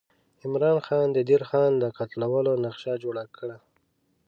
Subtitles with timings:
[0.43, 3.57] عمرا خان د دیر خان د قتلولو نقشه جوړه کړه.